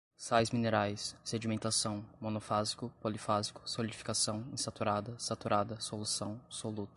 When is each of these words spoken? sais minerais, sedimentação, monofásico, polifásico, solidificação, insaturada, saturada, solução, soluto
sais 0.17 0.49
minerais, 0.51 1.15
sedimentação, 1.23 2.03
monofásico, 2.19 2.91
polifásico, 2.99 3.61
solidificação, 3.65 4.43
insaturada, 4.51 5.13
saturada, 5.19 5.79
solução, 5.79 6.39
soluto 6.49 6.89